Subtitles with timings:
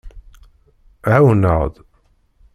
[1.11, 1.75] Ɛawen-aɣ-d.